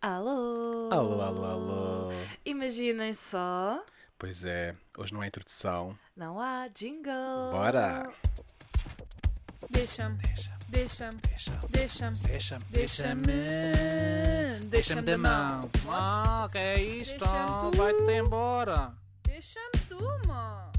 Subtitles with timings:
[0.00, 0.88] Alô!
[0.92, 2.08] Alô, alô, alô.
[2.44, 3.82] Imaginem só,
[4.16, 5.96] Pois é, hoje não há introdução.
[6.16, 7.50] não há jingle.
[7.52, 8.10] Bora!
[9.70, 11.10] Deixa-me, deixa-me, Deixa,
[11.70, 15.60] deixa-me, deixa, deixa-me, deixa-me da mão.
[15.88, 17.18] Ah, que é isto?
[17.18, 17.76] Deixa-me tu.
[17.78, 18.92] Vai-te embora.
[19.24, 20.72] Deixa-me tu, mano.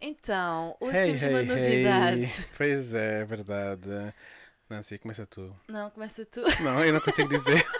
[0.00, 2.46] Então, hoje temos uma novidade.
[2.56, 4.14] Pois é, é verdade.
[4.72, 5.54] Nancy, começa tu.
[5.68, 6.40] Não, começa tu.
[6.62, 7.64] Não, eu não consigo dizer.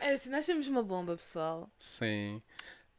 [0.00, 1.68] É assim, nós temos uma bomba, pessoal.
[1.78, 2.40] Sim.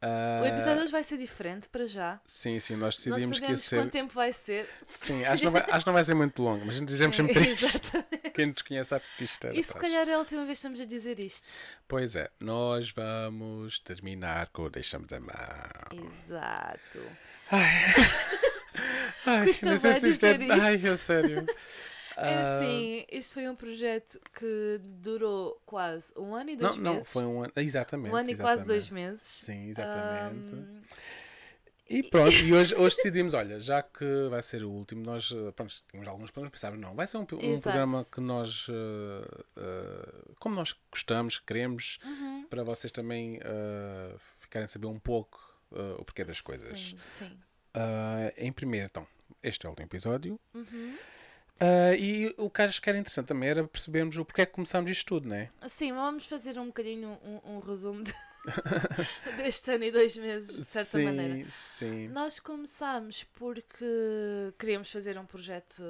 [0.01, 2.19] O Ah, episódio hoje vai ser diferente para já.
[2.27, 3.77] Sim, sim, nós decidimos que ia ser.
[3.77, 4.69] quanto tempo vai ser.
[4.87, 7.15] Sim, acho que, não vai, acho não vai ser muito longo, mas a gente dizemos
[7.15, 7.91] Sim, sempre isto.
[8.33, 10.67] Quem nos conhece sabe que isto era E se calhar é a última vez que
[10.67, 11.47] estamos a dizer isto.
[11.87, 16.05] Pois é, nós vamos terminar com o Deixa-me da mão.
[16.13, 16.99] Exato.
[17.51, 17.93] Ai,
[19.45, 20.61] Custa não sei bué se isto é- dizer isto.
[20.87, 21.45] Ai, a sério.
[22.21, 26.83] É Ah, assim, este foi um projeto que durou quase um ano e dois Não,
[26.83, 27.13] não, meses.
[27.13, 27.53] foi um ano.
[27.55, 28.11] Exatamente.
[28.13, 29.21] um ano e quase dois meses.
[29.25, 30.53] Sim, exatamente.
[30.53, 30.81] Ahm,
[31.89, 35.51] E pronto, e hoje, hoje decidimos, olha, já que vai ser o último, nós, eh,
[35.53, 40.33] pronto, tínhamos alguns planos, pensávamos, não, vai ser um, um programa que nós, eh, eh,
[40.39, 42.45] como nós gostamos, queremos, uhum.
[42.49, 45.39] para vocês também eh, ficarem a saber um pouco
[45.97, 46.77] o porquê das coisas.
[46.79, 47.39] Sim, sim.
[47.81, 49.07] Ah, em primeiro, então,
[49.41, 50.37] este é o último episódio.
[50.53, 50.97] Uhum.
[51.61, 54.51] Ah, e o que acho que era interessante também era percebermos o porquê é que
[54.53, 55.47] começámos isto tudo, né?
[55.67, 58.13] Sim, vamos fazer um bocadinho um, um resumo de-
[59.37, 61.45] deste ano e dois meses, de certa sim, maneira.
[61.51, 63.85] Sim, Nós começámos porque
[64.57, 65.83] queríamos fazer um projeto.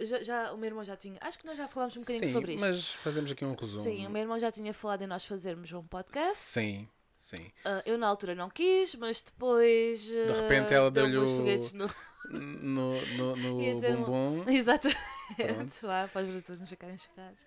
[0.00, 1.16] Já, já- o meu irmão já tinha.
[1.20, 2.66] Acho que nós já falámos um bocadinho sim, sobre isto.
[2.66, 3.84] mas fazemos aqui um resumo.
[3.84, 6.36] Sim, o meu irmão já tinha falado em nós fazermos um podcast.
[6.36, 7.50] Sim, sim.
[7.64, 10.06] Ah, eu na altura não quis, mas depois.
[10.06, 11.86] De repente ela deu deu-lhe uns o- foguetes no.
[12.28, 14.44] No, no, no um- bumbum.
[14.50, 14.96] Exatamente,
[15.36, 15.74] Pronto.
[15.82, 17.46] lá para as pessoas não ficarem chocadas.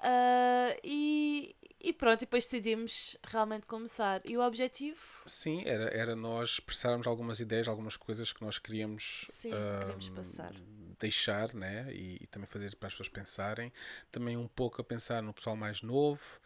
[0.00, 4.20] Ah, e, e pronto, e depois decidimos realmente começar.
[4.24, 9.26] E o objetivo, Sim, era, era nós expressarmos algumas ideias, algumas coisas que nós queríamos,
[9.30, 10.52] Sim, ah, queríamos passar.
[10.98, 11.92] deixar, né?
[11.92, 13.72] E, e também fazer para as pessoas pensarem.
[14.10, 16.40] Também um pouco a pensar no pessoal mais novo,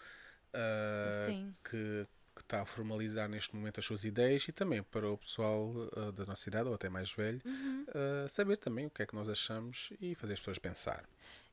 [0.53, 1.55] ah, Sim.
[1.65, 2.07] que
[2.53, 6.27] está a formalizar neste momento as suas ideias e também para o pessoal ah, da
[6.27, 7.87] nossa idade ou até mais velho Uhum.
[7.95, 11.05] ah, saber também o que é que nós achamos e fazer as pessoas pensar.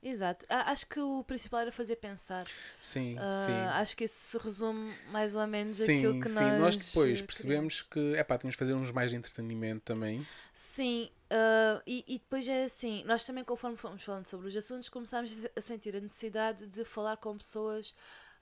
[0.04, 0.46] exato.
[0.50, 2.46] Ah, acho que o principal era fazer pensar.
[2.78, 3.52] Sim, Ah, sim.
[3.82, 6.36] Acho que isso resume mais ou menos Sim, aquilo que sim.
[6.44, 6.60] nós.
[6.60, 10.26] Nós depois percebemos que é pá, tínhamos de fazer uns mais de entretenimento também.
[10.54, 14.90] Sim, ah, e, e depois é assim, nós também conforme fomos falando sobre os assuntos,
[14.90, 17.94] começámos a sentir a necessidade de falar com pessoas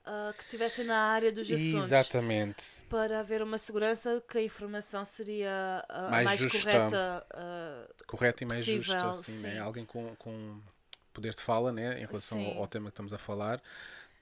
[0.04, 1.84] ah, que estivessem na área dos assuntos.
[1.86, 2.64] Exatamente.
[2.88, 6.70] Para haver uma segurança que a informação seria a Mais mais, justa.
[6.70, 7.26] correta.
[7.34, 9.52] ah, Correto e mais Possível, assim, né?
[9.54, 9.58] sim.
[9.58, 10.60] Alguém com, com
[11.12, 12.00] poder de fala, né?
[12.00, 13.62] Em relação ao, ao tema que estamos a falar.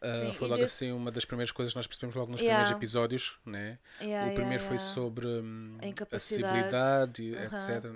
[0.02, 2.62] Sim, foi logo desse- assim uma das primeiras coisas que nós percebemos logo nos Yeah.
[2.62, 3.78] primeiros episódios, né?
[4.00, 5.78] yeah, o primeiro yeah, foi sobre hum,
[6.12, 7.92] acessibilidade, etc.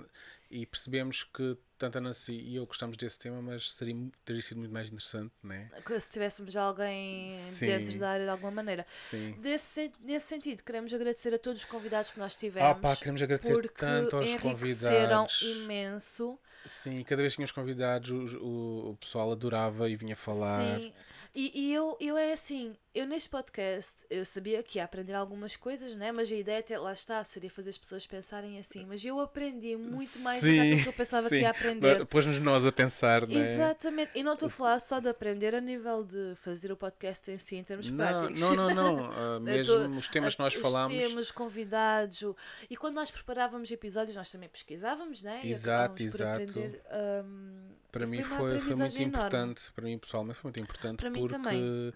[0.49, 4.59] E percebemos que tanto a Nancy e eu gostamos desse tema, mas seria, teria sido
[4.59, 5.67] muito mais interessante, né?
[5.99, 7.65] Se tivéssemos alguém Sim.
[7.65, 8.83] dentro da área de alguma maneira.
[8.85, 9.31] Sim.
[9.39, 12.81] Desse, nesse sentido, queremos agradecer a todos os convidados que nós Ah, tivemos.
[12.81, 15.41] pá, queremos agradecer porque tanto aos convidados.
[15.41, 16.39] imenso.
[16.63, 20.79] Sim, cada vez que tínhamos convidados, o, o, o pessoal adorava e vinha falar.
[20.79, 20.93] Sim.
[21.33, 25.55] E, e eu, eu é assim, eu neste podcast eu sabia que ia aprender algumas
[25.55, 26.11] coisas, né?
[26.11, 28.85] Mas a ideia até lá está, seria fazer as pessoas pensarem assim.
[28.85, 31.41] Mas eu aprendi muito mais do que que eu pensava que sim.
[31.41, 32.05] ia aprender.
[32.05, 33.35] Pôs-nos nós a pensar, né?
[33.35, 34.11] Exatamente.
[34.13, 37.37] E não estou a falar só de aprender a nível de fazer o podcast em
[37.39, 38.41] si, em termos Não, práticos.
[38.41, 39.11] não, não, não.
[39.35, 40.89] Eu mesmo tô- os temas que nós os falámos.
[40.97, 42.21] temas, convidados.
[42.69, 45.39] E quando nós preparávamos episódios, nós também pesquisávamos, né?
[45.45, 46.43] E Exato, exato.
[46.43, 46.81] aprender,
[47.23, 49.07] hum, Para mim foi, foi muito enorme.
[49.07, 51.93] importante, para mim pessoalmente foi muito importante Para porque também.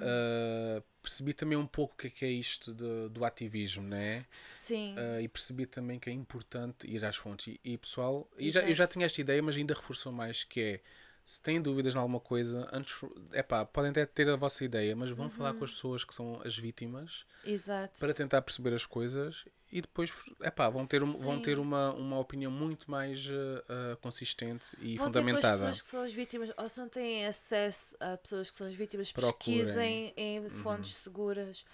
[0.00, 4.26] ah, percebi também um pouco o que é, que é isto de- do ativismo, né?
[4.30, 4.94] Sim.
[4.98, 7.46] Ah, e percebi também que é importante ir às fontes.
[7.48, 10.60] E, e, pessoal, e já, eu já tinha esta ideia, mas ainda reforçou mais que
[10.60, 10.80] é
[11.30, 12.94] se têm dúvidas em alguma coisa, antes
[13.32, 15.58] é pá, podem até ter a vossa ideia, mas vão falar Uhum.
[15.58, 18.00] com as pessoas que são as vítimas Exato.
[18.00, 20.10] para tentar perceber as coisas e depois
[20.40, 23.28] epá, vão ter, um- vão ter uma, uma opinião muito mais
[23.68, 25.58] ah, consistente e Vão ter com as fundamentada.
[25.58, 28.74] pessoas que são as vítimas, ou se não têm acesso a pessoas que são as
[28.74, 29.58] vítimas, Procurem.
[29.58, 30.50] pesquisem em Uhum.
[30.50, 31.64] fontes seguras.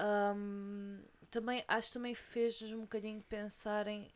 [0.00, 1.00] Hum,
[1.30, 4.10] também, acho que também fez-nos um bocadinho pensarem,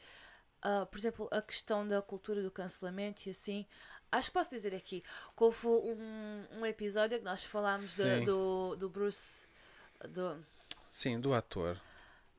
[0.63, 3.67] ah, por exemplo, a questão da cultura do cancelamento e assim.
[4.17, 5.01] Acho que posso dizer aqui
[5.37, 9.47] que houve um, um episódio que nós falámos de- do, do Bruce.
[10.09, 10.45] Do,
[10.91, 11.81] Sim, do ator.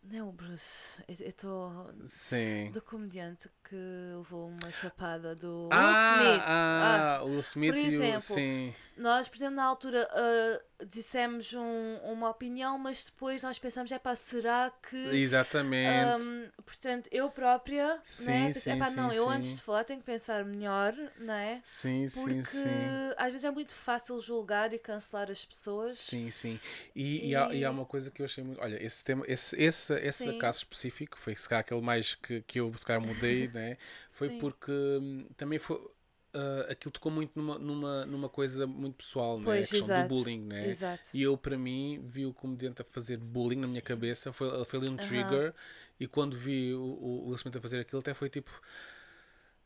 [0.04, 1.90] não é o Bruce, eu estou.
[2.06, 2.72] Sim.
[2.72, 3.76] Do comediante que
[4.16, 6.44] levou uma chapada do Will ah, Smith.
[6.48, 7.88] ah, o Will Smith por e o.
[7.88, 8.74] exemplo, Sim.
[8.96, 14.00] nós, por exemplo, na altura ah, dissemos um- uma opinião, mas depois nós pensamos, é
[14.00, 14.96] pá, será que.
[15.14, 16.16] Exatamente.
[16.16, 19.30] Ahm, portanto, eu própria, né, Sim, pensei, sim, epá, não, sim, eu sim.
[19.30, 21.62] antes de falar tenho que pensar melhor, não é?
[21.64, 23.00] sim, sim, Porque sim.
[23.18, 25.92] às vezes é muito fácil julgar e cancelar as pessoas.
[25.92, 26.60] Sim, sim.
[26.96, 27.36] E, e...
[27.36, 28.60] há, e há uma coisa que eu achei muito.
[28.62, 30.38] Olha, esse tema, esse, esse, esse Sim.
[30.38, 33.78] caso específico, foi se calhar aquele mais que, que eu se calhar mudei, né?
[34.10, 34.38] Foi Sim.
[34.40, 35.80] porque hum, também foi.
[36.38, 39.46] Ah, aquilo tocou muito numa, numa, numa coisa muito pessoal, né?
[39.46, 40.68] Pois, a questão exato, do bullying, né?
[40.70, 41.10] exato.
[41.12, 44.80] E eu, para mim, vi o comediante a fazer bullying na minha cabeça, foi, foi
[44.80, 45.54] ali um trigger.
[46.00, 48.52] E quando vi o, o, Will Smith a fazer aquilo, até foi tipo.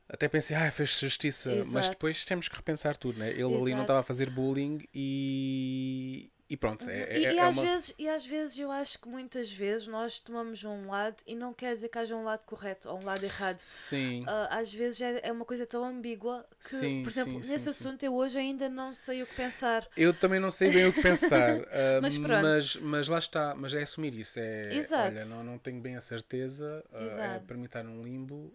[0.08, 1.90] Até pensei, ah, fez justiça, mas Exato.
[1.92, 3.30] depois temos que repensar tudo, né?
[3.32, 3.82] Ele ali não Exato.
[3.82, 6.32] estava a fazer bullying e.
[6.52, 7.66] E pronto, é, é, E, é e às uma.
[7.66, 11.54] vezes, e às vezes eu acho que muitas vezes nós tomamos um lado e não
[11.54, 13.60] quer dizer que haja um lado correto ou um lado errado.
[13.60, 17.52] Sim, Ah, às vezes é, é uma coisa tão ambígua que, Sim, por exemplo, sim,
[17.52, 17.70] nesse sim.
[17.70, 19.88] assunto eu hoje ainda não sei o que pensar.
[19.96, 22.42] eu também não sei bem o que pensar, ah, Mas pronto.
[22.42, 24.40] mas, mas lá está, mas é assumir isso.
[24.40, 25.16] É, Exato.
[25.16, 27.46] Olha, não, não tenho bem a certeza, é Exato.
[27.46, 28.52] para mim estar num limbo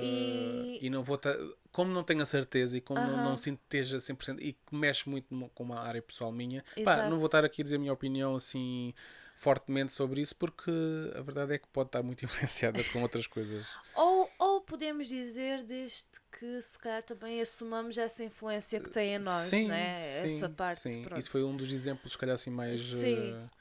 [0.00, 0.90] E- e...
[0.90, 1.34] não vou estar.
[1.80, 3.24] Como não tenho a certeza e como não, Aham.
[3.24, 7.08] não sinto que esteja 100% e que mexe muito com uma área pessoal minha, pá,
[7.08, 8.92] não vou estar aqui a dizer a minha opinião assim
[9.36, 10.70] fortemente sobre isso porque
[11.14, 13.64] a verdade é que pode estar muito influenciada com outras coisas.
[13.96, 16.04] Ou, ou podemos dizer desde
[16.38, 20.00] que se calhar também assumamos essa influência que tem em nós, sim, né?
[20.02, 20.80] sim, essa parte.
[20.80, 21.02] sim.
[21.02, 21.18] pronto.
[21.18, 22.80] Isso foi um dos exemplos, se calhar assim mais.
[22.82, 23.34] Sim.
[23.34, 23.59] eh,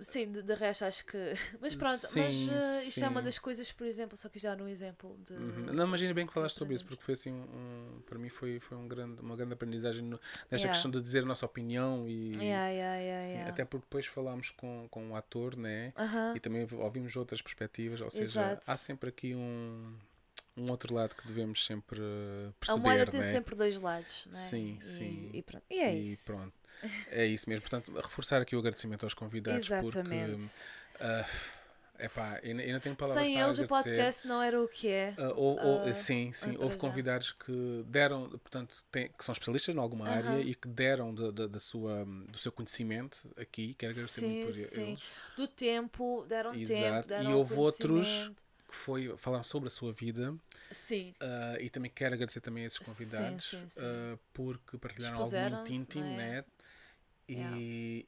[0.00, 1.16] Sim, de, de resto acho que.
[1.60, 3.24] Mas pronto, Sim, mas uh, isto é uma sim.
[3.24, 5.32] das coisas, por exemplo, só que já um exemplo de.
[5.34, 5.66] Uhum.
[5.72, 6.90] Não, imagina bem que falaste sobre isso, aprendemos.
[6.96, 10.56] porque foi assim, um, para mim foi, foi um grande, uma grande aprendizagem no- nesta
[10.56, 10.68] Yeah.
[10.68, 14.86] questão de dizer a nossa opinião e Yeah, yeah, sim, até porque depois falámos com,
[14.90, 15.92] com o ator, né?
[15.96, 16.34] Aham.
[16.34, 18.70] E também ouvimos outras perspectivas, ou seja, Exato.
[18.70, 19.94] há sempre aqui um,
[20.56, 23.32] um outro lado que devemos sempre eh, A moeda perceber, tem né?
[23.32, 24.34] sempre dois lados, né?
[24.36, 25.30] Sim, E- sim.
[25.32, 25.64] E, pronto.
[25.70, 26.24] E é e isso.
[26.24, 26.52] pronto.
[27.10, 27.62] É isso mesmo.
[27.62, 30.42] Portanto, reforçar aqui o agradecimento aos convidados Exatamente.
[30.42, 30.50] porque
[31.00, 31.26] ah,
[31.98, 33.90] epá, eu, não- eu não tenho palavras Sem para eles o agradecer.
[33.90, 35.14] podcast não era o que é.
[35.18, 36.80] Ah, ou- ou- Ah, sim, sim, houve já.
[36.80, 40.16] convidados que deram, portanto, têm- que são especialistas em alguma Aham.
[40.16, 43.74] área e que deram da, da, da sua, do seu conhecimento aqui.
[43.74, 44.88] Quero agradecer Sim, muito por sim.
[44.90, 45.02] eles.
[45.36, 47.08] Do tempo, deram tempo, Exato.
[47.08, 48.32] deram E houve outros
[48.68, 50.34] que foi, falaram sobre a sua vida
[50.70, 53.80] Sim, ah, e também quero agradecer também a esses Sim, convidados sim, sim.
[53.84, 56.16] ah, porque partilharam algo muito íntimo, é?
[56.16, 56.44] né?
[57.32, 57.56] E, Yeah.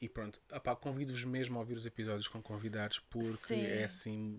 [0.02, 0.40] e pronto,
[0.80, 3.60] convido-vos mesmo a ouvir os episódios com convidados porque Sim.
[3.60, 3.66] Uhum.
[3.66, 4.38] é assim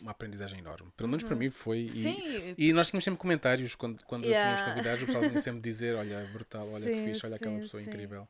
[0.00, 0.92] uma aprendizagem enorme.
[0.96, 1.88] Pelo menos para mim foi.
[1.92, 4.56] E, e nós tínhamos sempre comentários quando, quando Yeah.
[4.56, 7.54] tínhamos convidados, o pessoal vinha sempre dizer: Olha, brutal, olha que Sim, fixe, olha aquela
[7.54, 7.88] sim, pessoa sim.
[7.88, 8.28] incrível.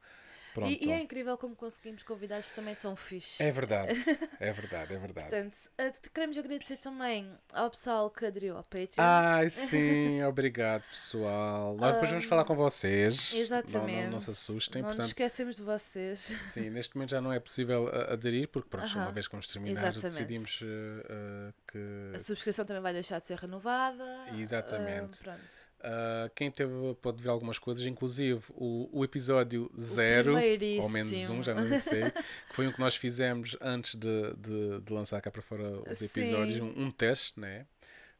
[0.56, 0.70] Pronto.
[0.72, 3.42] E, e é incrível como conseguimos convidados também tão fixe.
[3.42, 3.92] É verdade,
[4.40, 5.28] é verdade, é verdade.
[5.28, 8.88] Portanto, eh, queremos agradecer também ao pessoal que aderiu ao Patreon.
[8.96, 11.76] Ai, sim, obrigado, pessoal.
[11.76, 13.34] Nós depois vamos falar com vocês.
[13.34, 13.96] Exatamente.
[13.96, 14.80] Não, não, não se assustem.
[14.80, 16.18] Não nos Portanto, esquecemos de vocês.
[16.44, 19.12] sim, neste momento já não é possível a- aderir, porque pronto, uma Aham.
[19.12, 20.02] vez que vamos terminar, Exatamente.
[20.08, 24.04] decidimos eh, eh, que A subscrição também vai deixar de ser renovada.
[24.38, 25.18] Exatamente.
[25.18, 25.65] Pronto.
[25.88, 31.42] Ah, quem teve pode ver algumas coisas, inclusive o, o episódio zero, ou menos um,
[31.44, 32.10] já não sei,
[32.50, 36.02] que foi um que nós fizemos antes de, de, de lançar cá para fora os
[36.02, 37.66] episódios, um, um teste, né?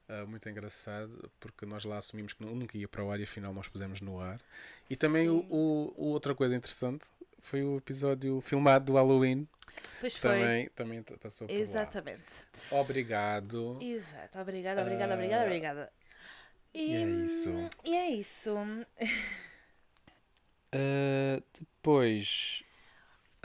[0.09, 3.25] Ah, muito engraçado, porque nós lá assumimos que nu- nunca ia para o ar e
[3.25, 4.41] afinal nós pusemos no ar.
[4.89, 7.05] E também o, o, o outra coisa interessante
[7.43, 9.49] foi o episódio filmado do Halloween,
[10.01, 10.31] Pois foi.
[10.31, 11.59] também, também t- passou por lá.
[11.61, 12.23] Exatamente.
[12.71, 13.79] Obrigado.
[13.81, 14.39] Exato.
[14.39, 15.93] Obrigada, obrigada, obrigada, Ah, obrigada.
[16.77, 17.51] E é isso.
[17.85, 18.55] E é isso.
[20.75, 22.63] Uh, depois,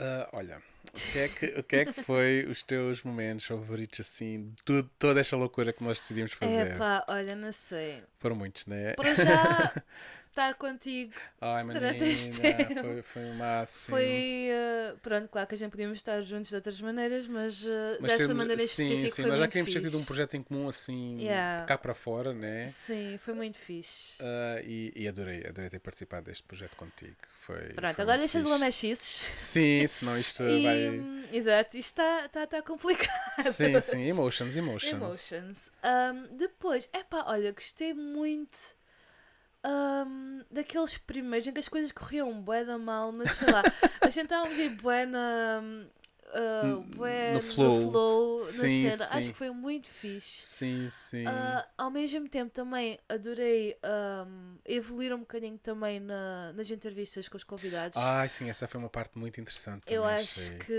[0.00, 0.58] uh, olha,
[0.88, 4.90] o que, é que, o que é que foi os teus momentos favoritos assim, tudo,
[4.98, 6.72] toda esta loucura que nós decidimos fazer?
[6.72, 8.02] Epá, olha, não sei.
[8.16, 8.92] Foram muitos, né?
[8.94, 9.82] Para já,
[10.32, 12.80] estar contigo Ai, durante este tempo.
[12.80, 13.96] foi, foi o máximo.
[13.96, 14.48] foi.
[14.50, 18.12] eh, pronto, claro que a gente podíamos estar juntos de outras maneiras, mas, eh, Mas
[18.12, 20.68] desta maneira sim, específica sim, foi nós já queríamos ter tido um projeto em comum
[20.68, 21.66] assim, Yeah.
[21.66, 22.66] cá para fora, né?
[22.68, 24.22] Sim, foi muito fixe.
[24.22, 27.16] Uh, e, e adorei, adorei ter participado deste projeto contigo.
[27.40, 29.26] Foi, Pronto, foi agora deixa de lamechices.
[29.28, 30.88] Sim, senão isto E, vai.
[30.90, 33.10] hum, exato, isto está tá, tá complicado.
[33.40, 34.92] Sim, sim, emotions, emotions.
[34.92, 35.72] Emotions.
[35.82, 38.58] Um, depois, epá, olha, gostei muito
[39.64, 43.62] um, daqueles primeiros em que as coisas corriam bué da mal, mas sei lá,
[44.00, 45.62] a gente estávamos a ir bué na,
[46.32, 48.42] uh, N- bué no flow.
[48.54, 49.04] na Sim, cena.
[49.10, 49.32] Acho sim.
[49.32, 50.46] que foi muito fixe.
[50.46, 51.26] Sim, sim.
[51.26, 57.36] Ah, ao mesmo tempo também adorei ahm, evoluir um bocadinho também na- nas entrevistas com
[57.36, 57.96] os convidados.
[57.96, 59.84] Ai, sim, essa foi uma parte muito interessante.
[59.86, 60.58] eu acho achei.
[60.58, 60.72] que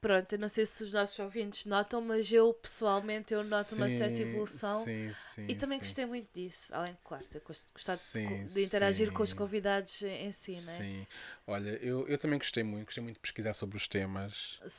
[0.00, 3.88] pronto, eu não sei se os nossos ouvintes notam, mas eu pessoalmente eu noto uma
[3.88, 4.84] certa Sim, evolução.
[4.84, 5.46] Sim, sim.
[5.48, 5.84] E também sim.
[5.84, 9.30] gostei muito disso, além de, claro, ter gos- gostado de Sim, de, interagir com os
[9.30, 9.36] sim.
[9.36, 10.76] convidados em em si, né?
[10.78, 11.06] Sim,
[11.46, 14.21] olha, eu, eu também gostei muito, gostei muito de pesquisar sobre os temas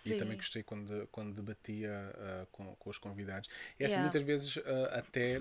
[0.05, 0.37] e também Sim.
[0.37, 3.49] gostei quando, quando debatia ah, com, com os convidados.
[3.79, 4.01] E assim, Yeah.
[4.03, 5.39] Muitas vezes ah, até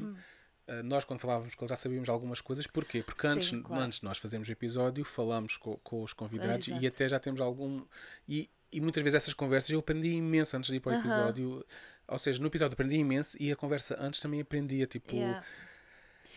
[0.68, 2.66] ah, nós, quando falávamos com eles, já sabíamos algumas coisas.
[2.66, 3.02] Porquê?
[3.02, 3.82] Porque antes, Sim, claro.
[3.82, 6.86] antes de nós fazermos o episódio, falamos com, com os convidados e Exato.
[6.86, 7.84] até já temos algum.
[8.28, 11.00] E, e muitas vezes essas conversas eu aprendi imenso antes de ir para o Aham.
[11.04, 11.66] episódio.
[12.08, 14.86] Ou seja, no episódio aprendi imenso e a conversa antes também aprendia.
[14.86, 15.44] Tipo, Yeah.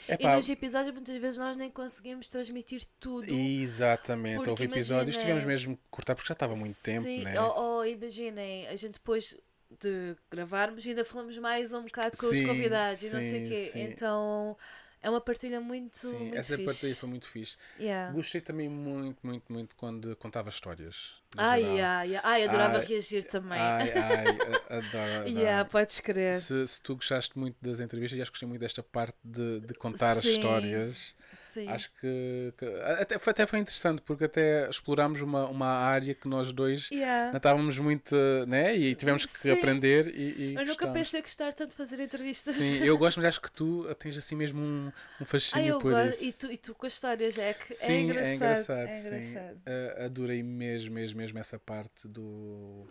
[0.08, 3.32] E epá, nos episódios muitas vezes nós nem conseguimos transmitir tudo.
[3.32, 7.40] Exatamente, Porque houve episódios tivemos mesmo que cortar porque já estava muito tempo, Sim, né?
[7.42, 9.38] ou, ou imaginem, a gente depois
[9.80, 13.46] de gravarmos ainda falamos mais um bocado com Sim, os convidados e não sei sim,
[13.46, 13.66] o quê.
[13.66, 13.82] sim.
[13.82, 14.58] Então
[15.06, 16.66] é uma partilha muito, Sim, muito essa fixe.
[16.66, 17.58] partilha foi muito fixe.
[17.80, 18.12] Yeah.
[18.12, 21.14] Gostei também muito, muito, muito quando contava histórias.
[21.38, 23.60] Ai, ai, ai, ai, adorava Ai, reagir também.
[23.60, 24.26] Ai, ai,
[24.78, 25.20] adoro.
[25.20, 25.28] adoro.
[25.28, 26.34] yeah, podes crer.
[26.34, 29.60] Se, se tu gostaste muito das entrevistas, e acho que gostei muito desta parte de,
[29.60, 31.14] de contar as Sim, histórias.
[31.36, 31.70] Sim.
[31.70, 32.66] Acho que, que-
[33.02, 37.32] até, foi, até foi interessante porque até explorámos uma, uma área que nós dois Yeah.
[37.32, 38.16] não estávamos muito,
[38.48, 38.76] né?
[38.76, 39.52] E tivemos que Sim.
[39.52, 41.00] aprender e, e Eu nunca gostámos.
[41.00, 42.56] pensei gostar tanto de fazer entrevistas.
[42.56, 45.82] Sim, eu gosto, mas acho que tu tens assim mesmo um, um Ah, fascínio eu
[45.82, 46.24] por gosto.
[46.24, 46.46] isso.
[46.46, 48.32] E tu, e tu com as histórias, é que Sim, é engraçado.
[48.32, 49.16] é engraçado, é sim.
[49.16, 49.62] engraçado.
[49.66, 52.86] Ah, adorei mesmo, mesmo, mesmo essa parte do.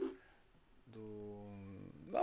[0.86, 1.48] do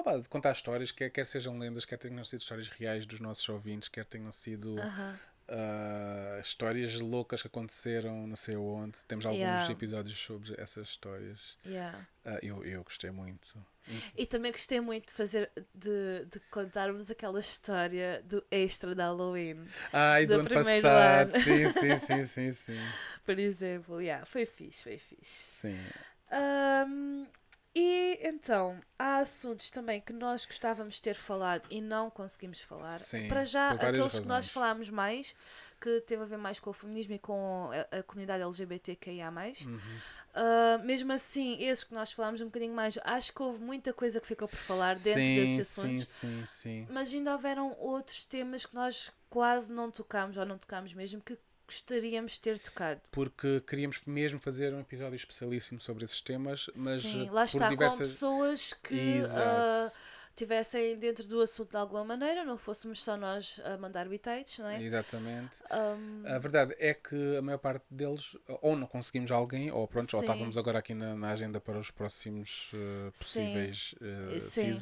[0.05, 3.47] ah, de contar histórias, quer, quer sejam lendas, quer tenham sido histórias reais dos nossos
[3.49, 5.19] ouvintes, quer tenham sido Aham.
[5.51, 8.97] Ah, histórias loucas que aconteceram não sei onde.
[9.07, 9.71] Temos alguns Yeah.
[9.71, 11.57] episódios sobre essas histórias.
[11.65, 12.07] Yeah.
[12.25, 13.57] Ah, eu, eu gostei muito.
[14.15, 19.65] E também gostei muito de fazer de, de contarmos aquela história do extra da Halloween,
[19.91, 21.35] Ai, do, Do ano passado.
[21.35, 21.43] ano.
[21.43, 22.79] Sim, sim, sim, sim, sim.
[23.25, 23.99] por exemplo.
[23.99, 25.25] Yeah, foi fixe, foi fixe.
[25.33, 25.77] Sim.
[26.31, 27.25] Ahm,
[27.73, 32.99] e então, há assuntos também que nós gostávamos de ter falado e não conseguimos falar.
[32.99, 34.49] Sim, Para já, aqueles que nós razões.
[34.49, 35.35] falámos mais,
[35.79, 39.29] que teve a ver mais com o feminismo e com a, a comunidade LGBTQIA.
[39.65, 39.79] Uhum.
[40.33, 44.19] Ah, mesmo assim, esses que nós falámos um bocadinho mais, acho que houve muita coisa
[44.19, 46.07] que ficou por falar dentro sim, desses sim, assuntos.
[46.07, 46.87] sim, sim.
[46.89, 51.37] Mas ainda houveram outros temas que nós quase não tocámos, ou não tocámos mesmo, que
[51.71, 53.01] gostaríamos de ter tocado.
[53.11, 57.45] porque queríamos mesmo fazer um episódio especialíssimo sobre esses temas, mas Sim, eh, lá por
[57.45, 57.97] está, diversas...
[58.09, 59.41] com pessoas que Exato.
[59.41, 59.89] ah,
[60.35, 64.67] tivessem dentro do assunto de alguma maneira, não fôssemos só nós a mandar bitites, não
[64.67, 64.81] é?
[64.81, 65.57] Exatamente.
[65.71, 70.13] Um, A verdade é que a maior parte deles ou não conseguimos alguém, ou pronto,
[70.15, 70.25] ou Sim.
[70.25, 73.53] estávamos agora aqui na, na agenda para os próximos eh, Sim.
[73.53, 74.81] possíveis eh, Sim.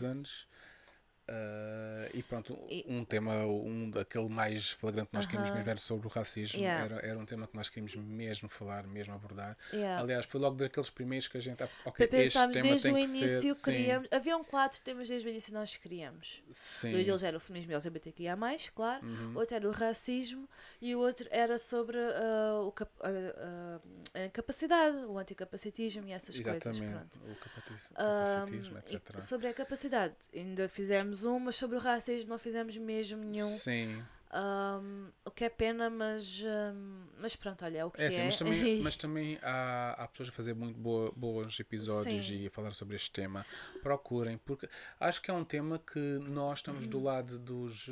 [1.32, 5.58] Eh, e pronto, E- um tema, um daquele mais flagrante que nós queríamos Aham.
[5.58, 6.60] mesmo era sobre o racismo.
[6.60, 6.86] Yeah.
[6.96, 9.56] Era, era um tema que nós queríamos mesmo falar, mesmo abordar.
[9.72, 10.02] yeah.
[10.02, 11.62] Aliás, foi logo daqueles primeiros que a gente.
[11.86, 13.72] Ok, este Pensámos tema desde tem o que início, ser.
[13.72, 14.08] queríamos.
[14.12, 16.42] Haviam quatro temas desde o início que nós queríamos.
[16.52, 18.38] Sim, Dois deles era o feminismo LGBTQIA,
[18.74, 19.06] claro.
[19.06, 19.38] Uhum.
[19.38, 20.50] Outro era o racismo
[20.82, 23.80] e o outro era sobre ah, o cap- ah,
[24.16, 26.66] a incapacidade, o anticapacitismo e essas coisas.
[26.66, 27.32] Exatamente, Pronto.
[27.32, 29.22] o capacitismo, e etc.
[29.22, 33.46] sobre a capacidade, ainda fizemos um, mas sobre o racismo não fizemos mesmo nenhum.
[33.46, 38.06] Sim, Ahm, o que é pena, mas, ahm, mas pronto, olha, é o que é
[38.06, 38.08] é.
[38.08, 42.42] assim, mas também, mas também há, há pessoas a fazer muito boa, bons episódios Sim.
[42.44, 43.44] e a falar sobre este tema.
[43.82, 47.90] Procurem, porque acho que é um tema que nós estamos do lado dos.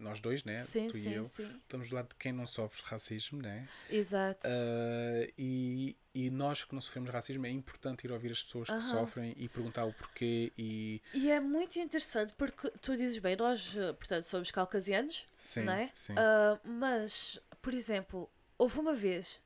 [0.00, 0.58] Nós dois, né?
[0.60, 1.24] sim, tu e sim, eu.
[1.24, 1.50] sim.
[1.62, 3.68] Estamos do lado de quem não sofre racismo, né?
[3.88, 4.48] Exato.
[4.48, 8.74] Ah, e, e nós que não sofremos racismo é importante ir ouvir as pessoas que
[8.74, 8.90] Aham.
[8.90, 13.74] sofrem e perguntar o porquê e E é muito interessante porque tu dizes bem, nós,
[13.76, 15.90] eh, portanto, somos caucasianos, sim, não é?
[15.94, 16.14] sim.
[16.16, 19.40] Ah, mas, por exemplo, houve uma vez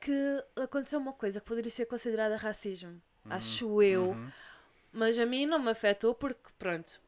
[0.00, 4.30] que aconteceu uma coisa que poderia ser considerada racismo, acho eu, Uhum.
[4.92, 7.00] mas a mim não me afetou porque, pronto,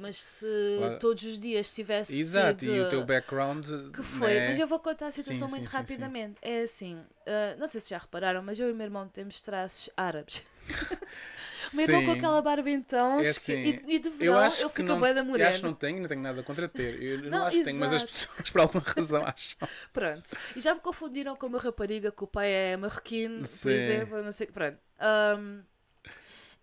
[0.00, 0.98] mas se Claro.
[0.98, 2.74] todos os dias tivesse Exato, sido...
[2.74, 4.48] e o teu background Que foi, né?
[4.48, 6.36] mas eu vou contar a situação Sim, muito sim, sim, rapidamente.
[6.42, 9.40] É assim, ah, não sei se já repararam, mas eu e o meu irmão temos
[9.40, 10.42] traços árabes.
[11.72, 12.18] Meu irmão com Sim.
[12.18, 15.20] aquela barba então, É assim, e, e de Eu verão acho eu fico bué da
[15.20, 15.48] eu morena.
[15.48, 17.02] acho que não tenho, não tenho nada contra ter.
[17.02, 18.12] Eu não, Não, acho que tenho, mas as exato.
[18.28, 19.68] pessoas por alguma razão acham.
[19.92, 20.30] Pronto.
[20.54, 23.70] E já me confundiram com uma rapariga que o pai é marroquino, por Sim.
[23.70, 24.46] exemplo, não sei.
[24.48, 24.78] Pronto.
[24.98, 25.62] Ahm,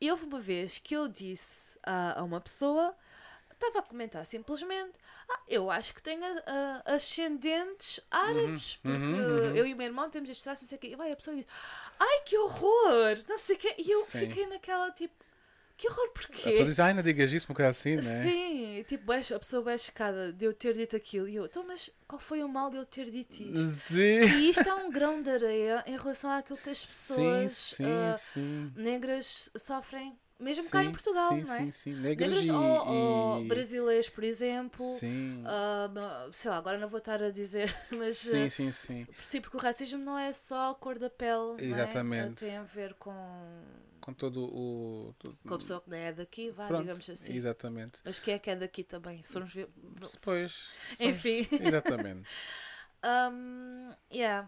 [0.01, 2.95] e houve uma vez que eu disse a, a uma pessoa:
[3.51, 4.93] estava a comentar simplesmente:
[5.29, 9.55] Ah, eu acho que tenho ah, ascendentes árabes, Uhum, porque uhum, uhum.
[9.55, 10.87] eu e o meu irmão temos estes traços, não sei o quê.
[10.87, 11.45] E vai a pessoa diz:
[11.99, 13.23] Ai, que horror!
[13.29, 13.75] Não sei o quê.
[13.77, 14.19] E eu Sim.
[14.19, 15.13] fiquei naquela tipo:
[15.81, 16.63] Que horror, A pessoa porquê?
[16.63, 18.01] diz, ai, não digas isso, uma coisa assim, né?
[18.03, 21.27] Sim, tipo, a pessoa bem chocada de eu ter dito aquilo.
[21.27, 23.57] E eu, então, mas qual foi o mal de eu ter dito isto?
[23.93, 24.19] Sim.
[24.19, 27.83] E isto é um grão de areia em relação àquilo que as Sim, pessoas sim,
[27.83, 28.71] ah, sim.
[28.75, 31.67] negras sofrem, mesmo cá em Sim, Portugal, sim, não é?
[31.67, 34.83] Sim, sim, Negras, Negras e, ou, ou e- brasileiros, por exemplo.
[34.99, 35.43] Sim,
[35.93, 39.07] não- sei lá, agora não vou estar a dizer, mas sim, ah, sim, sim.
[39.21, 41.93] sim, porque o racismo não é só a cor da pele, não é?
[41.97, 42.45] Exatamente.
[42.45, 43.11] Ah, tem a ver com,
[44.01, 45.13] Com todo o.
[45.45, 47.33] com a pessoa que não é daqui, vá, Pronto, digamos assim.
[47.35, 48.01] Exatamente.
[48.03, 49.23] Mas quem é que é daqui também?
[49.45, 49.69] Ver-
[50.13, 50.53] Depois.
[50.95, 51.47] são- Enfim.
[51.59, 52.29] Exatamente.
[53.03, 54.47] Um, yeah.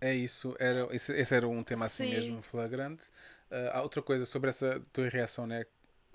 [0.00, 2.10] É isso, era, esse, esse era um tema assim Sim.
[2.10, 3.08] mesmo flagrante.
[3.52, 5.64] Ah, há outra coisa sobre essa tua reação, né?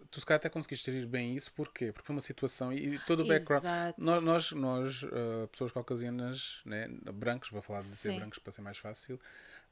[0.10, 1.91] Tu se calhar até conseguiste gerir bem isso, porquê?
[1.91, 3.63] Porque foi uma situação e, e todo o background.
[3.63, 4.03] Exato.
[4.03, 8.20] Nós, nós, nós, ah, pessoas caucasianas, né, brancos, vou falar de ser Sim.
[8.20, 9.20] brancos para ser mais fácil,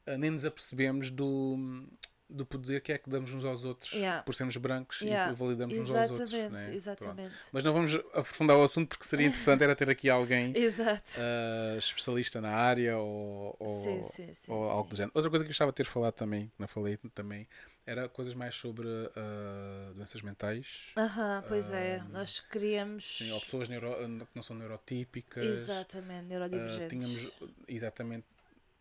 [0.06, 1.86] ah, nem nos apercebemos do,
[2.28, 4.22] do poder que é que damos uns aos outros Yeah.
[4.22, 5.32] por sermos brancos Yeah.
[5.32, 6.32] e validamos uns aos outros.
[6.32, 6.62] Exatamente, né?
[6.64, 6.74] Pronto.
[6.76, 7.34] exatamente.
[7.52, 10.52] Mas não vamos aprofundar o assunto porque seria interessante era ter aqui alguém
[11.18, 14.52] ah, especialista na área ou, ou, sim, sim, sim.
[14.52, 15.12] ou algo do género.
[15.14, 17.46] Outra coisa que eu gostava de ter falado também, não falei também,
[17.86, 20.90] era coisas mais sobre ah, doenças mentais.
[20.96, 21.98] Aham, pois é.
[22.00, 23.18] Ahm, Nós queríamos.
[23.18, 23.94] Sim, ou pessoas neuro-
[24.26, 25.44] que não são neurotípicas.
[25.44, 26.88] Exatamente, Ah, neurodivergentes.
[26.90, 27.32] tínhamos,
[27.68, 28.26] exatamente,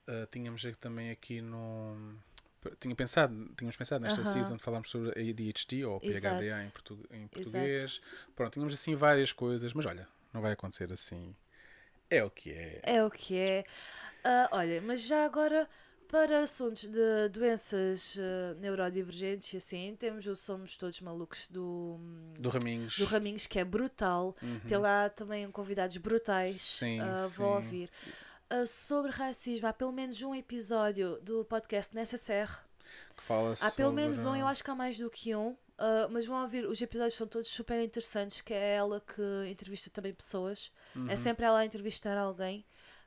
[0.07, 2.15] ah, tínhamos também aqui no.
[2.79, 4.33] Tinha pensado, tínhamos pensado nesta Aham.
[4.33, 6.71] season de falarmos sobre ADHD ou PHDA em, Exato.
[6.71, 8.01] portu- em português.
[8.35, 11.35] Pronto, tínhamos assim várias coisas, mas olha, não vai acontecer assim.
[12.09, 12.79] É o que é.
[12.83, 13.65] É o que é.
[14.23, 15.67] Ah, olha, mas já agora,
[16.07, 21.99] para assuntos de doenças ah, neurodivergentes e assim, temos o Somos Todos Malucos do,
[22.39, 22.97] Do Raminhos.
[22.97, 24.35] do Raminhos, que é brutal.
[24.41, 24.59] Uhum.
[24.67, 26.61] Tem lá também convidados brutais.
[26.61, 27.37] Sim, ah, sim.
[27.37, 27.89] vou ouvir.
[28.49, 32.51] Ah, sobre racismo, há pelo menos um episódio do podcast Necessaire.
[33.17, 35.55] que fala Há pelo menos um, eu acho que há mais do que um.
[35.77, 39.89] ah, mas vão ouvir, os episódios são todos super interessantes, que é ela que entrevista
[39.89, 40.71] também pessoas.
[40.95, 41.09] Uhum.
[41.09, 42.63] É sempre ela a entrevistar alguém.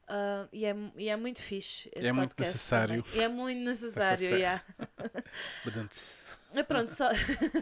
[0.08, 1.88] ah, e, é, e é muito fixe.
[1.94, 3.04] esse É muito necessário.
[3.14, 4.36] E é muito necessário, Necessário.
[4.38, 4.64] yeah.
[6.54, 7.08] Mas pronto, só,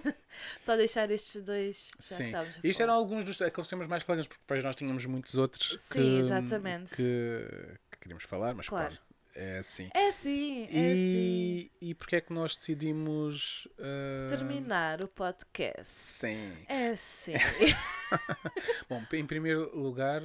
[0.60, 1.90] só deixar estes dois.
[1.98, 2.32] Já Sim.
[2.62, 5.94] Isto eram alguns dos aqueles temas mais flagrantes, porque depois nós tínhamos muitos outros Sim,
[5.94, 6.94] que, exatamente.
[6.96, 7.48] que,
[7.90, 8.96] que queríamos falar, mas Claro.
[9.34, 9.90] é assim.
[9.92, 10.94] É sim, é.
[10.96, 15.92] E, e porque é que nós decidimos ah, Terminar o podcast.
[15.92, 16.52] Sim.
[16.68, 17.34] É sim.
[18.88, 20.22] Bom, em primeiro lugar,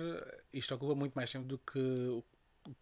[0.54, 2.24] isto ocupa muito mais tempo do que o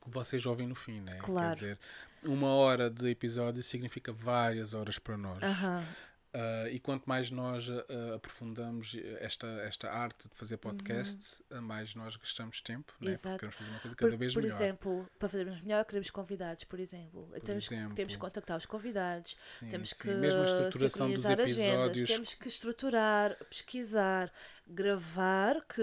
[0.04, 1.18] que vocês ouvem no fim, né?
[1.22, 1.48] Claro.
[1.50, 1.80] Quer dizer,
[2.24, 5.42] uma hora de episódio significa várias horas para nós.
[5.44, 5.86] Aham.
[6.32, 11.96] Ah, e quanto mais nós ah, aprofundamos esta, esta arte de fazer podcasts, ah, mais
[11.96, 13.08] nós gastamos tempo, né?
[13.08, 13.12] Uhum.
[13.12, 13.40] Exato.
[13.40, 14.56] porque queremos fazer uma coisa cada Por, vez por melhor.
[14.56, 17.28] exemplo, para fazermos melhor, queremos convidados, por exemplo.
[17.44, 17.96] temos, exemplo.
[17.96, 19.36] temos que contactar os convidados.
[19.36, 20.04] Sim, Temos sim.
[20.04, 22.10] que Mesmo a estruturação dos sincronizar agendas, episódios.
[22.10, 24.32] temos que estruturar, pesquisar,
[24.68, 25.82] gravar, que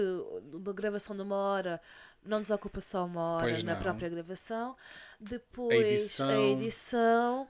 [0.53, 1.81] uma gravação de uma hora
[2.27, 4.75] não nos ocupa só uma hora na própria gravação.
[5.19, 6.29] Depois edição.
[6.29, 7.47] a edição.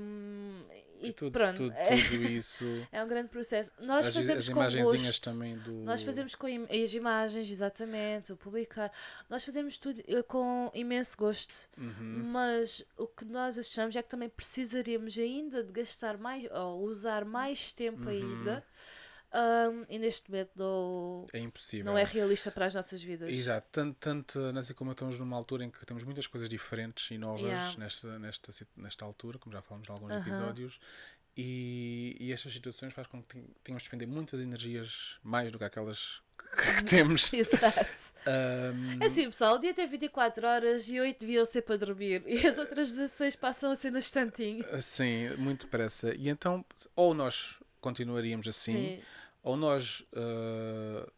[0.00, 0.60] hum,
[1.00, 1.56] e tudo, pronto.
[1.58, 2.64] tudo, é, tudo isso.
[2.90, 3.70] é um grande processo.
[3.80, 5.72] Nós as, fazemos as com imagenzinhas também do.
[5.84, 8.90] Nós fazemos com im- as imagens, exatamente, o publicar.
[9.30, 11.54] Nós fazemos tudo eh, com imenso gosto.
[11.78, 12.24] Uhum.
[12.32, 17.24] Mas o que nós achamos é que também precisaríamos ainda de gastar mais, ou usar
[17.24, 18.08] mais tempo Uhum.
[18.08, 18.64] ainda.
[19.32, 21.84] Ahm, e neste momento não, É impossível.
[21.86, 23.28] não é realista para as nossas vidas.
[23.30, 26.48] Exato, tanto, tanto a Nancy como eu estamos numa altura em que temos muitas coisas
[26.48, 27.74] diferentes e novas Yeah.
[27.78, 30.20] nesta, nesta, nesta altura, como já falamos em alguns Aham.
[30.20, 30.78] episódios,
[31.36, 35.58] e, e estas situações faz com que ten- tenhamos de despender muitas energias mais do
[35.58, 36.20] que aquelas
[36.76, 37.30] que temos.
[37.32, 38.14] Exato.
[38.26, 42.22] Ahm, É assim, pessoal, o dia tem 24 horas e 8 deviam ser para dormir.
[42.26, 44.64] E as outras 16 passam a ser no instantinho.
[44.80, 46.12] Sim, muito depressa.
[46.16, 46.64] E então,
[46.96, 49.02] ou nós continuaríamos assim, Sim.
[49.42, 51.10] Ou nós ah,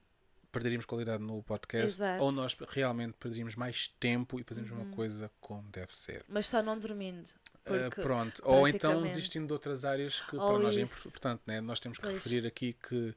[0.52, 2.22] perderíamos qualidade no podcast, Exato.
[2.24, 4.82] ou nós realmente perderíamos mais tempo e fazemos Uhum.
[4.82, 6.24] uma coisa como deve ser.
[6.28, 7.28] Mas só não dormindo.
[7.66, 11.06] Uh, pronto, ou então desistindo de outras áreas que Ou para nós é isso.
[11.08, 11.60] importante, né?
[11.60, 12.14] nós temos que Pois.
[12.14, 13.10] referir aqui que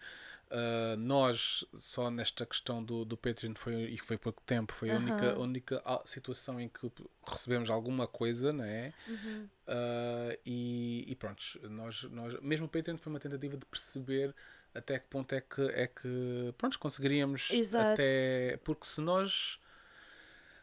[0.52, 4.92] uh, nós, só nesta questão do, do Patreon, foi, e que foi pouco tempo, foi
[4.92, 6.92] a única, única a- situação em que
[7.26, 8.94] recebemos alguma coisa, não é?
[9.08, 9.50] Uhum.
[9.68, 14.36] Uh, e, e pronto, nós, nós, mesmo o Patreon foi uma tentativa de perceber
[14.74, 17.94] até que ponto é que, é que pronto, conseguiríamos Exato.
[17.94, 18.58] até.
[18.64, 19.60] Porque se nós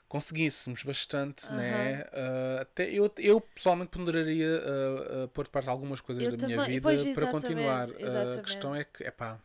[0.08, 2.04] conseguíssemos bastante, né?
[2.12, 6.46] Uh, até eu, eu pessoalmente ponderaria uh, uh, pôr de parte algumas coisas Eu da
[6.48, 7.88] minha vida pois, para continuar.
[7.88, 9.38] A questão é que, epá,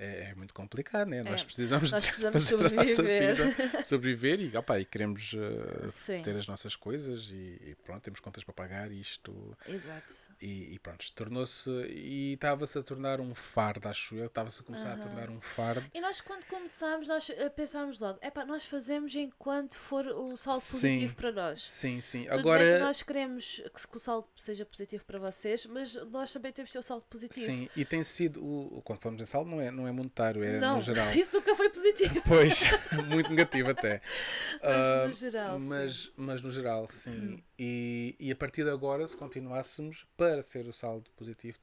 [0.00, 1.22] é, é muito complicado, né?
[1.22, 3.36] Nós É, precisamos, nós precisamos sobreviver.
[3.36, 7.34] vida, sobreviver e, opa, e queremos uh, ter as nossas coisas e,
[7.70, 9.56] e pronto, temos contas para pagar isto.
[9.68, 10.14] Exato.
[10.40, 11.70] E, e pronto, tornou-se.
[11.70, 14.26] E estava-se a tornar um fardo, acho eu.
[14.26, 15.84] Estava-se a começar a tornar um fardo.
[15.92, 20.60] E nós, quando começámos, nós eh, pensámos logo: epá, nós fazemos enquanto for o saldo
[20.60, 20.72] Sim.
[20.72, 21.62] positivo para nós.
[21.62, 22.24] Sim, sim.
[22.24, 22.64] Tudo Agora.
[22.64, 26.70] que nós queremos que, que o saldo seja positivo para vocês, mas nós também temos
[26.70, 27.44] de ter o saldo positivo.
[27.44, 28.42] Sim, e tem sido.
[28.42, 31.12] O, o- quando falamos em saldo, não é, não é monetário, é não, no geral.
[31.14, 32.22] isso nunca foi positivo.
[32.26, 32.68] Pois,
[33.08, 34.00] muito negativo até.
[34.62, 35.66] Mas Ah, no geral, sim.
[35.68, 37.42] mas, mas no geral, sim.
[37.58, 41.58] E, e a partir de agora, se continuássemos para ser o saldo positivo,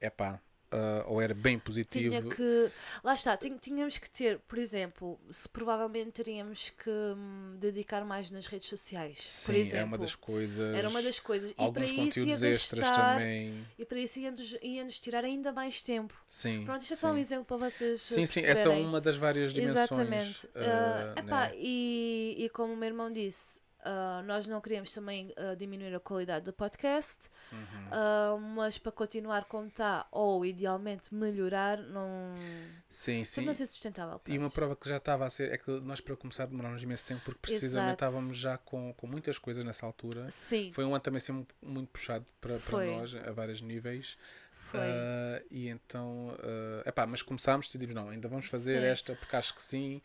[0.00, 0.40] é pá,
[1.06, 2.08] ou era bem positivo.
[2.20, 2.70] Tinha que.
[3.02, 8.46] Lá está, tínhamos que ter, por exemplo, se provavelmente teríamos que hum, dedicar mais nas
[8.46, 9.18] redes sociais.
[9.20, 9.78] Sim, por exemplo.
[9.78, 10.74] é uma das coisas.
[10.74, 11.50] Era uma das coisas.
[11.50, 13.14] E para Alguns isso ia conteúdos extras gastar.
[13.14, 13.66] também.
[13.78, 16.14] E para isso ia-nos ia-nos tirar ainda mais tempo.
[16.28, 16.64] Sim.
[16.64, 18.02] Pronto, isto é só um exemplo para vocês.
[18.02, 18.84] Sim, eh, sim, essa é perceberem.
[18.86, 19.90] uma das várias dimensões.
[19.90, 20.48] Exatamente.
[20.54, 21.52] ah, Ah, epá, né?
[21.56, 26.00] e, e como o meu irmão disse, ah, nós não queríamos também ah, diminuir a
[26.00, 27.58] qualidade do podcast, Uhum.
[27.90, 32.34] ah, mas para continuar como está, ou idealmente melhorar, não,
[32.88, 33.44] Sim, sim.
[33.46, 34.20] não ser sustentável.
[34.26, 37.06] E uma prova que já estava a ser é que nós para começar demorámos imenso
[37.06, 38.04] tempo porque precisamente Exato.
[38.04, 40.30] estávamos já com, com muitas coisas nessa altura.
[40.30, 42.94] Sim, Foi um ano também assim, muito, muito puxado para, para Foi.
[42.94, 44.16] nós a vários níveis.
[44.70, 44.80] Foi.
[44.80, 48.86] Ah, e então, ah, epá, mas começámos e decidimos, não, ainda vamos fazer Sim.
[48.86, 50.00] esta porque acho que sim.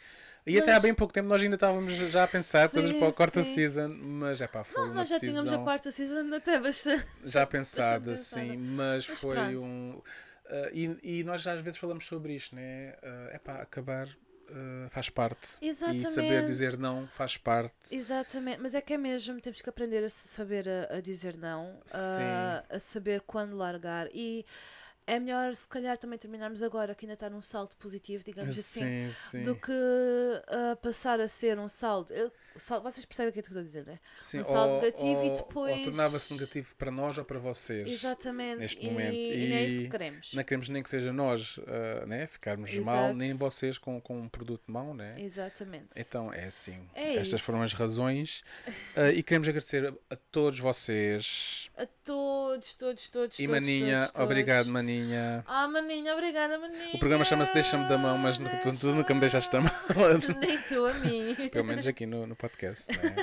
[0.46, 3.00] E Mas- até há bem pouco tempo nós ainda estávamos já a pensar coisas Sim,
[3.00, 3.54] para a quarta sim.
[3.56, 6.60] season, mas é pá, foi não, uma nós já decisão tínhamos a quarta season até
[6.60, 7.06] bastante.
[7.26, 8.18] já pensada, pensada.
[8.18, 9.66] sim, mas, Mas foi pronto.
[9.66, 10.02] um.
[10.50, 12.94] ah, e, e nós já às vezes falamos sobre isto, né?
[13.32, 14.08] é pá, acabar
[14.50, 15.58] ah, faz parte.
[15.62, 16.08] Exatamente.
[16.08, 17.74] E saber dizer não faz parte.
[17.92, 21.80] Exatamente, mas é que é mesmo, temos que aprender a saber a, a dizer não,
[21.94, 24.46] a, a saber quando largar e
[25.06, 29.10] é melhor se calhar também terminarmos agora que ainda está num salto positivo, digamos assim,
[29.10, 29.42] sim, sim.
[29.42, 29.72] do que
[30.48, 32.14] ah, passar a ser um saldo.
[32.14, 34.00] eu- saldo- vocês percebem o que é que eu estou a dizer, né?
[34.22, 37.40] Sim, um saldo ou- negativo e ou- depois- Ou tornava-se negativo para nós ou para
[37.40, 37.88] vocês.
[37.90, 38.60] Exatamente.
[38.60, 39.14] neste e, momento.
[39.14, 40.34] e não é isso E que queremos.
[40.34, 42.28] Não queremos nem que seja nós ah, né?
[42.28, 42.86] ficarmos Exato.
[42.98, 45.16] mal, nem vocês com, com um produto mau, né?
[45.20, 45.88] Exatamente.
[45.98, 46.88] Então é assim.
[46.94, 47.44] É Estas isso.
[47.44, 48.44] foram as razões.
[48.96, 51.70] Ah, e queremos agradecer a, a todos vocês.
[51.78, 54.26] A todos, todos, todos, e todos, Maninha, todos, todos.
[54.26, 54.93] obrigado, Maninha.
[55.48, 56.92] Ah, Maninha, obrigada, Maninha.
[56.94, 58.44] O programa chama-se Deixa-me da mão, mas tu,
[58.80, 59.72] tu nunca me deixaste da mão.
[60.40, 61.36] Nem tu a mim.
[61.50, 62.88] Pelo menos aqui no, no podcast.
[62.92, 63.16] Né?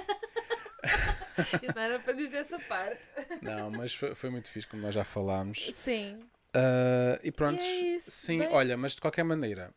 [1.62, 3.00] Isso não era para dizer essa parte.
[3.40, 5.68] Não, mas foi, foi muito fixe, como nós já falámos.
[5.72, 6.20] Sim.
[6.54, 9.72] Ah, e pronto, E é sim, bem- olha, mas de qualquer maneira,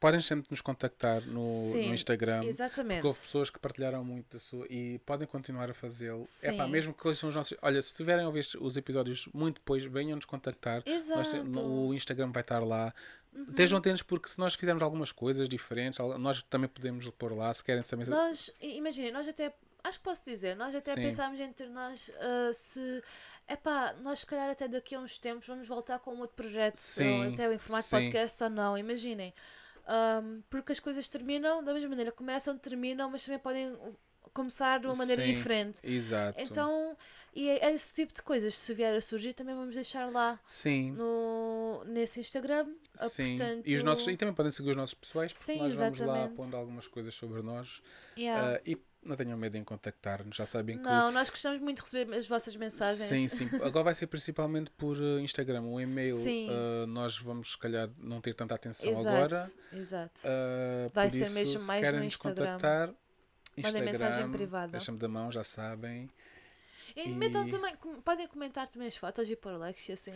[0.00, 2.44] podem sempre nos contactar no, Sim, no Instagram.
[2.44, 2.96] Exatamente.
[2.98, 6.22] Porque houve pessoas que partilharam muito da sua e podem continuar a fazê-lo.
[6.42, 7.56] É pá, mesmo que são os nossos.
[7.62, 10.82] Olha, se tiverem a ouvir os episódios muito depois, venham-nos contactar.
[10.86, 11.44] Nós Exato.
[11.50, 12.94] te- o Instagram vai estar lá.
[13.32, 13.44] Uhum.
[13.50, 17.52] Estejam atentos porque se nós fizermos algumas coisas diferentes, nós também podemos pôr lá.
[17.52, 18.06] Se querem também.
[18.06, 19.52] Nós, imaginem, nós até,
[19.84, 21.02] acho que posso dizer, nós até Sim.
[21.02, 23.02] pensámos entre nós ah, se,
[23.48, 26.76] epá, nós se calhar até daqui a uns tempos vamos voltar com um outro projeto,
[26.76, 27.96] Sim, ou até formato sim.
[28.10, 29.34] podcast ou não, imaginem.
[29.88, 33.74] Ahm, porque as coisas terminam da mesma maneira, começam, terminam, mas também podem
[34.34, 35.80] começar de uma maneira Sim, diferente.
[35.82, 36.40] Exato.
[36.40, 36.94] Então,
[37.34, 40.92] e é esse tipo de coisas, se vier a surgir, também vamos deixar lá Sim.
[40.92, 42.68] no, nesse Instagram.
[42.98, 45.58] Ah, Sim, portanto, e, os nossos, e também podem seguir os nossos pessoais, porque Sim,
[45.58, 46.36] nós vamos lá exatamente.
[46.36, 47.80] pondo algumas coisas sobre nós.
[48.16, 48.56] yeah.
[48.56, 50.84] Ah, e não tenham medo em contactar-nos, já sabem que.
[50.84, 53.08] Não, nós gostamos muito de receber as vossas mensagens.
[53.08, 53.48] Sim, sim.
[53.62, 55.62] Agora vai ser principalmente por eh, Instagram.
[55.62, 56.48] O e-mail Sim.
[56.50, 59.48] eh, nós vamos, se calhar, não ter tanta atenção Exato, agora.
[59.72, 60.20] exato.
[60.24, 62.44] Eh, Vai ser isso, mesmo se mais querem no nos Instagram.
[62.52, 62.88] contactar,
[63.56, 64.72] Mandem mensagem Instagram, privada.
[64.72, 66.08] Deixa-me da mão, já sabem.
[66.96, 67.74] E, E- metam também,
[68.04, 70.12] podem comentar também as fotos e pôr likes e assim.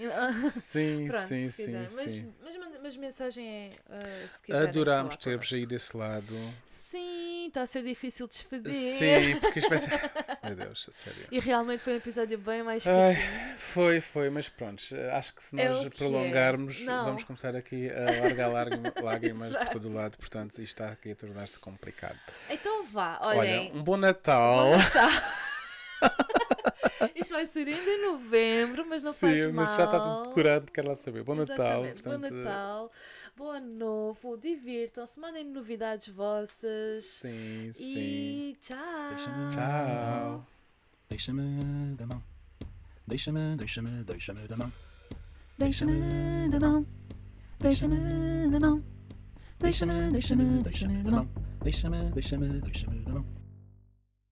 [0.51, 1.73] Sim, Pronto, sim, sim.
[1.73, 2.35] Mas, sim.
[2.43, 4.69] mas, mas mensagem é ah, se quiserem.
[4.69, 6.35] Adorámos ter-vos aí desse lado.
[6.65, 8.73] Sim, está a ser difícil despedir.
[8.73, 9.91] Sim, porque isto vai ser.
[10.45, 11.27] Meu Deus, a sério.
[11.31, 13.59] E realmente foi um episódio bem mais Ai, curtinho.
[13.59, 14.83] foi, foi, mas pronto,
[15.13, 15.91] acho que se É nós é.
[15.91, 17.05] prolongarmos, Não.
[17.07, 21.13] vamos começar aqui a largar lágrima- lágrimas por todo o lado, portanto, isto está aqui
[21.13, 22.19] a tornar-se complicado.
[22.51, 23.73] Então vá, Olha, olhem.
[23.75, 24.67] um bom Natal.
[27.15, 29.55] Isto vai ser ainda em novembro, mas não Sim, faz mal.
[29.55, 31.23] mas já está tudo decorado, quero lá saber.
[31.23, 31.57] Bom Natal.
[31.85, 32.03] Exatamente.
[32.03, 32.93] portanto, Bom Natal,
[33.37, 37.05] bom ano novo, divirtam-se, mandem novidades vossas.
[37.05, 37.99] Sim, sim.
[37.99, 38.79] E tchau.
[39.15, 39.49] Deixa-me.
[39.51, 40.47] Tchau.
[41.09, 42.23] Deixa-me da mão.
[43.07, 44.73] Deixa-me, deixa-me, deixa-me da mão.
[45.59, 46.87] Deixa-me da mão.
[47.61, 48.83] Deixa-me da mão.
[49.61, 51.29] Deixa-me, deixa-me, deixa-me da mão.
[51.62, 53.42] Deixa-me, deixa-me, deixa-me da mão.